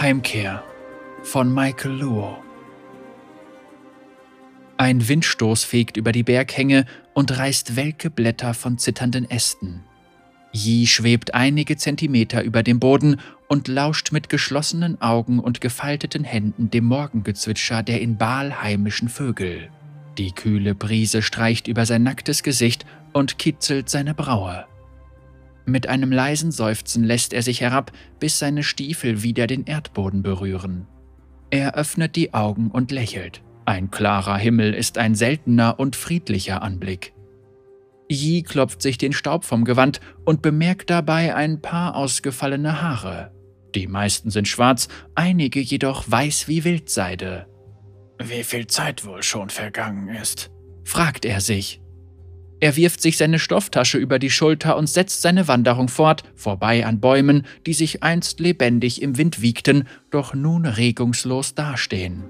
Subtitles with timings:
[0.00, 0.64] Heimkehr
[1.22, 2.38] von Michael Luo.
[4.78, 9.82] Ein Windstoß fegt über die Berghänge und reißt welke Blätter von zitternden Ästen.
[10.54, 16.70] Yi schwebt einige Zentimeter über dem Boden und lauscht mit geschlossenen Augen und gefalteten Händen
[16.70, 19.68] dem Morgengezwitscher der in Baal heimischen Vögel.
[20.16, 24.64] Die kühle Brise streicht über sein nacktes Gesicht und kitzelt seine Braue.
[25.70, 30.88] Mit einem leisen Seufzen lässt er sich herab, bis seine Stiefel wieder den Erdboden berühren.
[31.50, 33.40] Er öffnet die Augen und lächelt.
[33.66, 37.14] Ein klarer Himmel ist ein seltener und friedlicher Anblick.
[38.08, 43.30] Yi klopft sich den Staub vom Gewand und bemerkt dabei ein paar ausgefallene Haare.
[43.76, 47.46] Die meisten sind schwarz, einige jedoch weiß wie Wildseide.
[48.20, 50.50] Wie viel Zeit wohl schon vergangen ist?
[50.82, 51.80] fragt er sich.
[52.60, 57.00] Er wirft sich seine Stofftasche über die Schulter und setzt seine Wanderung fort, vorbei an
[57.00, 62.24] Bäumen, die sich einst lebendig im Wind wiegten, doch nun regungslos dastehen.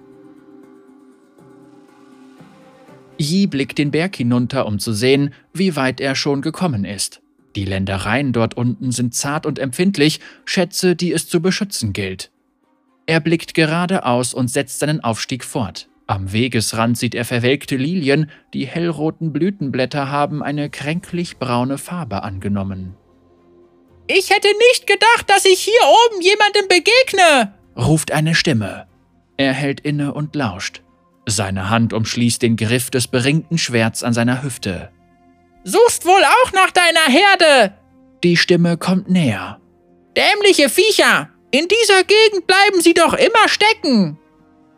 [3.19, 7.21] Yi blickt den Berg hinunter, um zu sehen, wie weit er schon gekommen ist.
[7.57, 12.31] Die Ländereien dort unten sind zart und empfindlich, Schätze, die es zu beschützen gilt.
[13.07, 15.90] Er blickt geradeaus und setzt seinen Aufstieg fort.
[16.11, 22.97] Am Wegesrand sieht er verwelkte Lilien, die hellroten Blütenblätter haben eine kränklich braune Farbe angenommen.
[24.09, 28.89] Ich hätte nicht gedacht, dass ich hier oben jemandem begegne, ruft eine Stimme.
[29.37, 30.83] Er hält inne und lauscht.
[31.27, 34.91] Seine Hand umschließt den Griff des beringten Schwerts an seiner Hüfte.
[35.63, 37.75] Suchst wohl auch nach deiner Herde!
[38.25, 39.61] Die Stimme kommt näher.
[40.17, 41.31] Dämliche Viecher!
[41.53, 44.19] In dieser Gegend bleiben sie doch immer stecken!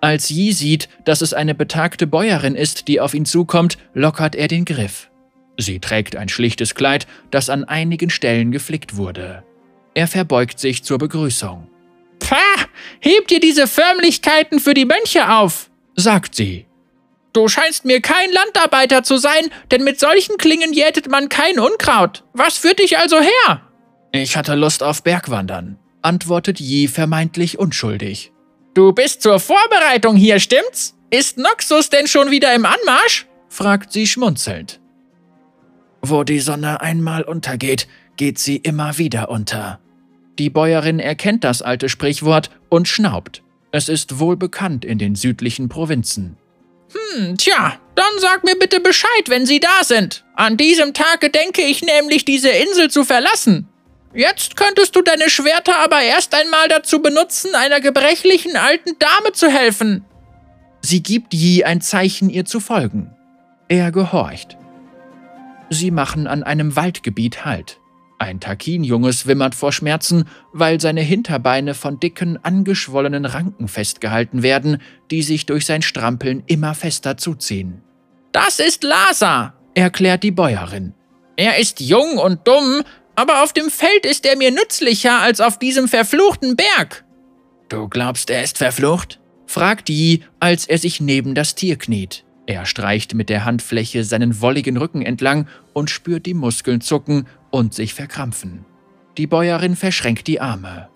[0.02, 4.48] Als Yi sieht, dass es eine betagte Bäuerin ist, die auf ihn zukommt, lockert er
[4.48, 5.08] den Griff.
[5.56, 9.44] Sie trägt ein schlichtes Kleid, das an einigen Stellen geflickt wurde.
[9.94, 11.68] Er verbeugt sich zur Begrüßung.
[12.18, 12.36] Pah!
[12.98, 16.66] Hebt ihr diese Förmlichkeiten für die Mönche auf, sagt sie.
[17.32, 22.24] Du scheinst mir kein Landarbeiter zu sein, denn mit solchen Klingen jätet man kein Unkraut.
[22.32, 23.62] Was führt dich also her?
[24.10, 28.31] Ich hatte Lust auf Bergwandern, antwortet Yi vermeintlich unschuldig.
[28.74, 30.94] Du bist zur Vorbereitung hier, stimmt's?
[31.10, 33.26] Ist Noxus denn schon wieder im Anmarsch?
[33.48, 34.80] fragt sie schmunzelnd.
[36.00, 39.78] Wo die Sonne einmal untergeht, geht sie immer wieder unter.
[40.38, 43.42] Die Bäuerin erkennt das alte Sprichwort und schnaubt.
[43.72, 46.38] Es ist wohl bekannt in den südlichen Provinzen.
[46.92, 50.24] Hm, tja, dann sag mir bitte Bescheid, wenn Sie da sind.
[50.34, 53.68] An diesem Tag gedenke ich nämlich, diese Insel zu verlassen.
[54.14, 59.48] Jetzt könntest du deine Schwerter aber erst einmal dazu benutzen, einer gebrechlichen alten Dame zu
[59.48, 60.04] helfen.
[60.82, 63.14] Sie gibt Yi ein Zeichen, ihr zu folgen.
[63.68, 64.58] Er gehorcht.
[65.70, 67.78] Sie machen an einem Waldgebiet Halt.
[68.18, 74.80] Ein Takinjunges wimmert vor Schmerzen, weil seine Hinterbeine von dicken, angeschwollenen Ranken festgehalten werden,
[75.10, 77.82] die sich durch sein Strampeln immer fester zuziehen.
[78.30, 80.94] Das ist Lasa, erklärt die Bäuerin.
[81.36, 82.82] Er ist jung und dumm,
[83.14, 87.04] aber auf dem Feld ist er mir nützlicher als auf diesem verfluchten Berg.
[87.68, 89.18] Du glaubst, er ist verflucht?
[89.46, 92.24] fragt Yi, als er sich neben das Tier kniet.
[92.46, 97.74] Er streicht mit der Handfläche seinen wolligen Rücken entlang und spürt die Muskeln zucken und
[97.74, 98.64] sich verkrampfen.
[99.16, 100.88] Die Bäuerin verschränkt die Arme.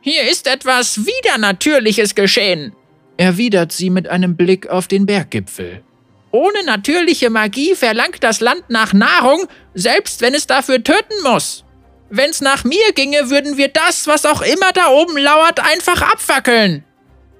[0.00, 2.72] Hier ist etwas Widernatürliches geschehen,
[3.16, 5.82] erwidert sie mit einem Blick auf den Berggipfel.
[6.30, 11.63] Ohne natürliche Magie verlangt das Land nach Nahrung, selbst wenn es dafür töten muss.
[12.10, 16.84] Wenn's nach mir ginge, würden wir das, was auch immer da oben lauert, einfach abfackeln.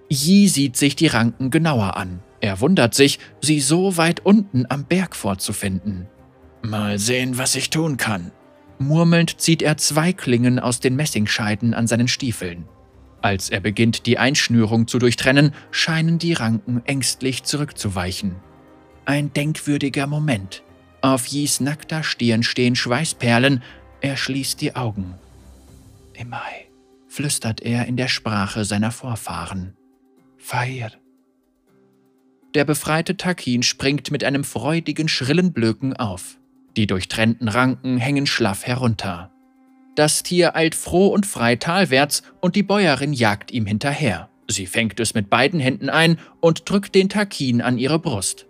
[0.08, 2.22] Yi sieht sich die Ranken genauer an.
[2.40, 6.08] Er wundert sich, sie so weit unten am Berg vorzufinden.
[6.62, 8.32] Mal sehen, was ich tun kann.
[8.78, 12.68] Murmelnd zieht er zwei Klingen aus den Messingscheiden an seinen Stiefeln.
[13.22, 18.36] Als er beginnt, die Einschnürung zu durchtrennen, scheinen die Ranken ängstlich zurückzuweichen.
[19.06, 20.62] Ein denkwürdiger Moment.
[21.00, 23.62] Auf Yis nackter Stirn stehen Schweißperlen,
[24.04, 25.14] er schließt die Augen.
[26.12, 26.66] Imai,
[27.08, 29.78] flüstert er in der Sprache seiner Vorfahren.
[30.36, 30.92] Feier.
[32.54, 36.38] Der befreite Takin springt mit einem freudigen, schrillen Blöken auf.
[36.76, 39.32] Die durchtrennten Ranken hängen schlaff herunter.
[39.94, 44.28] Das Tier eilt froh und frei talwärts und die Bäuerin jagt ihm hinterher.
[44.48, 48.46] Sie fängt es mit beiden Händen ein und drückt den Takin an ihre Brust.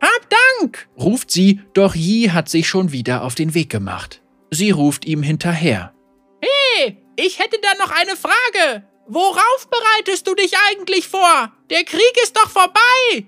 [0.00, 0.30] Hab
[0.60, 0.88] Dank!
[0.98, 4.22] ruft sie, doch Yi hat sich schon wieder auf den Weg gemacht.
[4.50, 5.92] Sie ruft ihm hinterher.
[6.40, 8.84] Hey, ich hätte da noch eine Frage.
[9.06, 11.52] Worauf bereitest du dich eigentlich vor?
[11.70, 13.26] Der Krieg ist doch vorbei.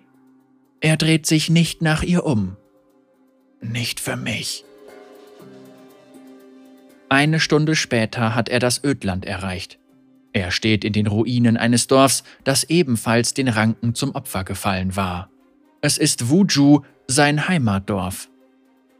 [0.80, 2.56] Er dreht sich nicht nach ihr um.
[3.60, 4.64] Nicht für mich.
[7.08, 9.78] Eine Stunde später hat er das Ödland erreicht.
[10.32, 15.30] Er steht in den Ruinen eines Dorfs, das ebenfalls den Ranken zum Opfer gefallen war.
[15.80, 18.28] Es ist Wuju, sein Heimatdorf.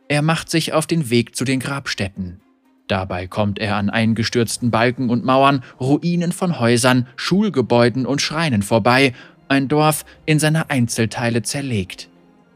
[0.08, 2.41] Er macht sich auf den Weg zu den Grabstätten.
[2.87, 9.12] Dabei kommt er an eingestürzten Balken und Mauern, Ruinen von Häusern, Schulgebäuden und Schreinen vorbei,
[9.49, 12.08] ein Dorf in seine Einzelteile zerlegt.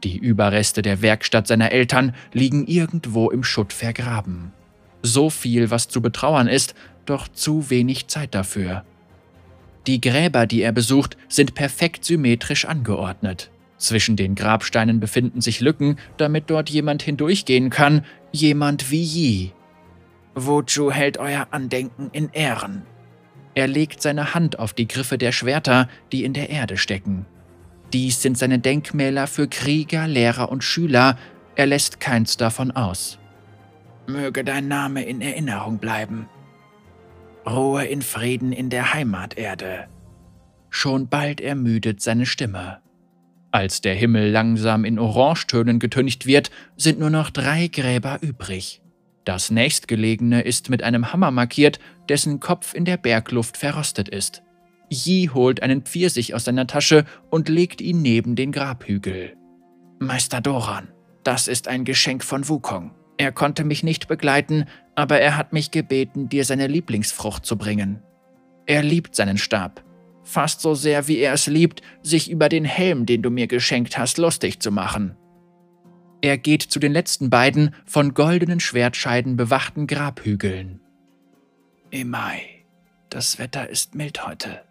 [0.03, 4.51] Die Überreste der Werkstatt seiner Eltern liegen irgendwo im Schutt vergraben.
[5.03, 6.73] So viel, was zu betrauern ist,
[7.05, 8.83] doch zu wenig Zeit dafür.
[9.87, 13.51] Die Gräber, die er besucht, sind perfekt symmetrisch angeordnet.
[13.81, 19.51] Zwischen den Grabsteinen befinden sich Lücken, damit dort jemand hindurchgehen kann, jemand wie Yi.
[20.35, 22.83] Wuju hält euer Andenken in Ehren.
[23.55, 27.25] Er legt seine Hand auf die Griffe der Schwerter, die in der Erde stecken.
[27.91, 31.17] Dies sind seine Denkmäler für Krieger, Lehrer und Schüler,
[31.55, 33.17] er lässt keins davon aus.
[34.05, 36.29] Möge dein Name in Erinnerung bleiben.
[37.49, 39.87] Ruhe in Frieden in der Heimaterde.
[40.69, 42.79] Schon bald ermüdet seine Stimme.
[43.51, 48.81] Als der Himmel langsam in Orangetönen getüncht wird, sind nur noch drei Gräber übrig.
[49.25, 54.41] Das nächstgelegene ist mit einem Hammer markiert, dessen Kopf in der Bergluft verrostet ist.
[54.89, 59.33] Yi holt einen Pfirsich aus seiner Tasche und legt ihn neben den Grabhügel.
[59.99, 60.87] Meister Doran,
[61.23, 62.91] das ist ein Geschenk von Wukong.
[63.17, 64.65] Er konnte mich nicht begleiten,
[64.95, 68.01] aber er hat mich gebeten, dir seine Lieblingsfrucht zu bringen.
[68.65, 69.83] Er liebt seinen Stab.
[70.31, 73.97] Fast so sehr, wie er es liebt, sich über den Helm, den du mir geschenkt
[73.97, 75.17] hast, lustig zu machen.
[76.21, 80.79] Er geht zu den letzten beiden von goldenen Schwertscheiden bewachten Grabhügeln.
[81.89, 82.43] Im Mai.
[83.09, 84.61] Das Wetter ist mild heute.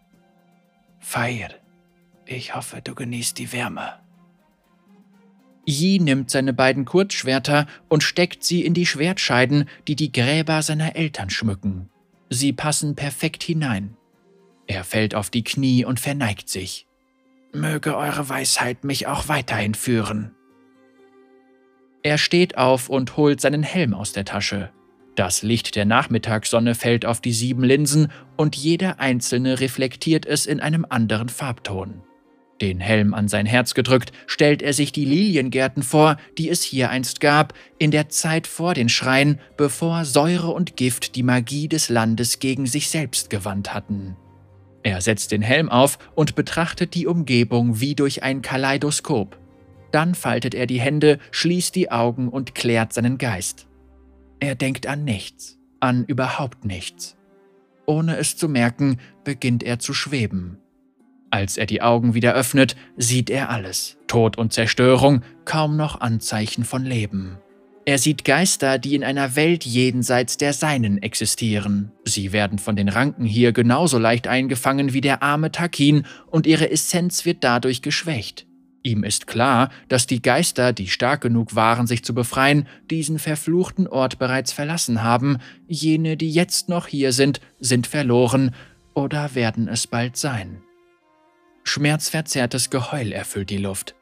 [0.99, 1.51] Feier.
[2.25, 4.01] Ich hoffe, du genießt die Wärme.
[5.67, 10.97] Yi nimmt seine beiden Kurzschwerter und steckt sie in die Schwertscheiden, die die Gräber seiner
[10.97, 11.91] Eltern schmücken.
[12.31, 13.99] Sie passen perfekt hinein.
[14.71, 16.87] Er fällt auf die Knie und verneigt sich.
[17.53, 20.31] Möge eure Weisheit mich auch weiterhin führen.
[22.05, 24.71] Er steht auf und holt seinen Helm aus der Tasche.
[25.17, 30.61] Das Licht der Nachmittagssonne fällt auf die sieben Linsen und jeder einzelne reflektiert es in
[30.61, 32.03] einem anderen Farbton.
[32.61, 36.91] Den Helm an sein Herz gedrückt, stellt er sich die Liliengärten vor, die es hier
[36.91, 41.89] einst gab, in der Zeit vor den Schreien, bevor Säure und Gift die Magie des
[41.89, 44.17] Landes gegen sich selbst gewandt hatten.
[44.83, 49.39] Er setzt den Helm auf und betrachtet die Umgebung wie durch ein Kaleidoskop.
[49.93, 53.67] Dann faltet er die Hände, schließt die Augen und klärt seinen Geist.
[54.39, 57.17] Er denkt an nichts, an überhaupt nichts.
[57.87, 60.59] Ohne es zu merken, beginnt er zu schweben.
[61.31, 63.99] Als er die Augen wieder öffnet, sieht er alles.
[64.07, 67.39] Tod und Zerstörung, kaum noch Anzeichen von Leben.
[67.87, 71.93] Er sieht Geister, die in einer Welt jenseits der Seinen existieren.
[72.05, 76.71] Sie werden von den Ranken hier genauso leicht eingefangen wie der arme Takin und ihre
[76.71, 78.47] Essenz wird dadurch geschwächt.
[78.83, 83.87] Ihm ist klar, dass die Geister, die stark genug waren, sich zu befreien, diesen verfluchten
[83.87, 85.39] Ort bereits verlassen haben.
[85.67, 88.55] Jene, die jetzt noch hier sind, sind verloren
[88.95, 90.63] oder werden es bald sein.
[91.65, 93.95] Schmerzverzerrtes Geheul erfüllt die Luft.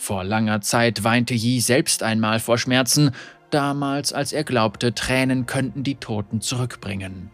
[0.00, 3.10] Vor langer Zeit weinte Yi selbst einmal vor Schmerzen,
[3.50, 7.30] damals als er glaubte, Tränen könnten die Toten zurückbringen.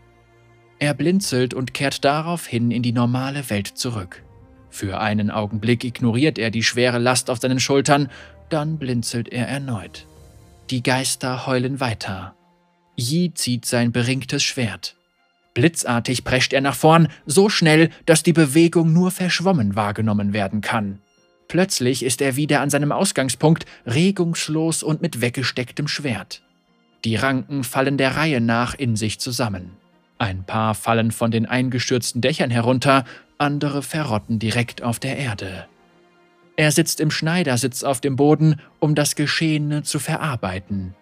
[0.80, 4.24] Er blinzelt und kehrt daraufhin in die normale Welt zurück.
[4.68, 8.10] Für einen Augenblick ignoriert er die schwere Last auf seinen Schultern,
[8.48, 10.08] dann blinzelt er erneut.
[10.70, 12.34] Die Geister heulen weiter.
[12.96, 14.96] Yi zieht sein beringtes Schwert.
[15.54, 21.00] Blitzartig prescht er nach vorn, so schnell, dass die Bewegung nur verschwommen wahrgenommen werden kann.
[21.48, 26.42] Plötzlich ist er wieder an seinem Ausgangspunkt, regungslos und mit weggestecktem Schwert.
[27.04, 29.72] Die Ranken fallen der Reihe nach in sich zusammen.
[30.18, 33.04] Ein paar fallen von den eingestürzten Dächern herunter,
[33.38, 35.66] andere verrotten direkt auf der Erde.
[36.56, 40.94] Er sitzt im Schneidersitz auf dem Boden, um das Geschehene zu verarbeiten.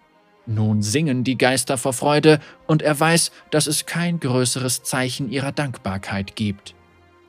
[0.46, 5.52] Nun singen die Geister vor Freude, und er weiß, dass es kein größeres Zeichen ihrer
[5.52, 6.74] Dankbarkeit gibt.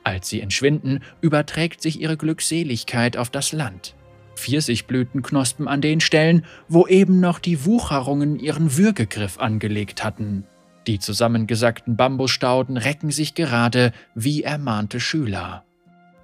[0.06, 3.96] Als sie entschwinden, überträgt sich ihre Glückseligkeit auf das Land.
[4.36, 10.44] Pfirsichblüten knospen an den Stellen, wo eben noch die Wucherungen ihren Würgegriff angelegt hatten.
[10.86, 15.64] Die zusammengesackten Bambusstauden recken sich gerade wie ermahnte Schüler.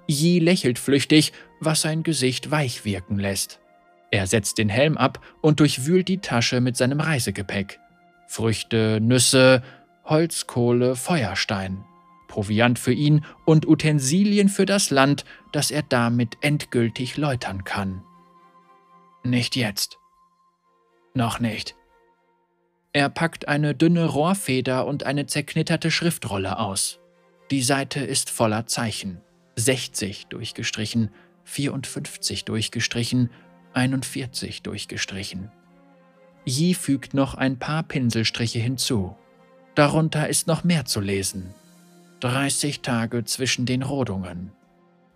[0.07, 3.59] Yi lächelt flüchtig, was sein Gesicht weich wirken lässt.
[4.11, 7.81] Er setzt den Helm ab und durchwühlt die Tasche mit seinem Reisegepäck.
[8.27, 9.61] Früchte, Nüsse,
[10.05, 11.83] Holzkohle, Feuerstein.
[12.33, 18.01] Proviant für ihn und Utensilien für das Land, das er damit endgültig läutern kann.
[19.23, 19.99] Nicht jetzt.
[21.13, 21.75] Noch nicht.
[22.91, 26.99] Er packt eine dünne Rohrfeder und eine zerknitterte Schriftrolle aus.
[27.51, 29.21] Die Seite ist voller Zeichen.
[29.55, 31.11] 60 durchgestrichen,
[31.43, 33.29] 54 durchgestrichen,
[33.73, 35.51] 41 durchgestrichen.
[36.45, 39.15] Yi fügt noch ein paar Pinselstriche hinzu.
[39.75, 41.53] Darunter ist noch mehr zu lesen.
[42.23, 44.53] 30 Tage zwischen den Rodungen.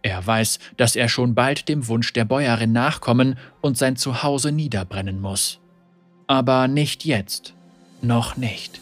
[0.02, 5.22] Er weiß, dass er schon bald dem Wunsch der Bäuerin nachkommen und sein Zuhause niederbrennen
[5.22, 5.60] muss.
[6.28, 7.54] Aber nicht jetzt.
[8.02, 8.82] Noch nicht.